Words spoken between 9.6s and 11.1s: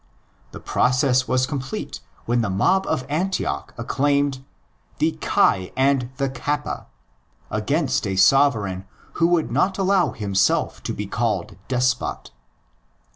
allow himself to be